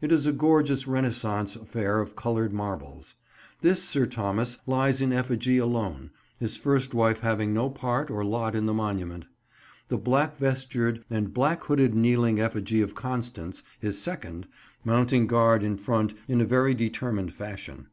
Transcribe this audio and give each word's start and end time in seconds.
It 0.00 0.10
is 0.10 0.26
a 0.26 0.32
gorgeous 0.32 0.88
Renaissance 0.88 1.54
affair 1.54 2.00
of 2.00 2.16
coloured 2.16 2.52
marbles. 2.52 3.14
This 3.60 3.80
Sir 3.84 4.04
Thomas 4.04 4.58
lies 4.66 5.00
in 5.00 5.12
effigy 5.12 5.58
alone, 5.58 6.10
his 6.40 6.56
first 6.56 6.92
wife 6.92 7.20
having 7.20 7.54
no 7.54 7.70
part 7.70 8.10
or 8.10 8.24
lot 8.24 8.56
in 8.56 8.66
the 8.66 8.74
monument; 8.74 9.26
the 9.86 9.96
black 9.96 10.36
vestured 10.36 11.04
and 11.08 11.32
black 11.32 11.62
hooded 11.62 11.94
kneeling 11.94 12.40
effigy 12.40 12.82
of 12.82 12.96
Constance, 12.96 13.62
his 13.78 13.96
second, 13.96 14.48
mounting 14.84 15.28
guard 15.28 15.62
in 15.62 15.76
front 15.76 16.14
in 16.26 16.40
a 16.40 16.44
very 16.44 16.74
determined 16.74 17.32
fashion. 17.32 17.86